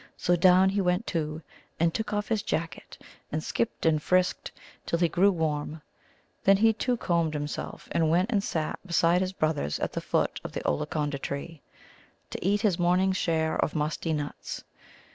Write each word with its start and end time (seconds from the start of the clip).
So 0.17 0.35
down 0.35 0.69
he 0.69 0.81
went, 0.81 1.05
too, 1.05 1.43
and 1.79 1.93
took 1.93 2.11
off 2.11 2.29
his 2.29 2.41
jacket, 2.41 2.97
and 3.31 3.43
skipped 3.43 3.85
and 3.85 4.01
frisked 4.01 4.51
till 4.83 4.97
he 4.97 5.07
grew 5.07 5.29
warm. 5.31 5.79
Then 6.43 6.57
he, 6.57 6.73
too, 6.73 6.97
combed 6.97 7.35
himself, 7.35 7.87
and 7.91 8.09
went 8.09 8.31
and 8.31 8.43
sat 8.43 8.79
down 8.79 8.87
beside 8.87 9.21
his 9.21 9.31
brothers 9.33 9.77
at 9.79 9.93
the 9.93 10.01
foot 10.01 10.41
of 10.43 10.53
the 10.53 10.67
Ollaconda 10.67 11.19
tree 11.19 11.61
to 12.31 12.43
eat 12.43 12.61
his 12.61 12.79
morning's 12.79 13.17
share 13.17 13.57
of 13.63 13.75
musty 13.75 14.11
nuts. 14.11 14.63